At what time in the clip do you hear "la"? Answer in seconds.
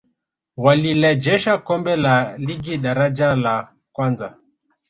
1.95-2.37, 3.35-3.73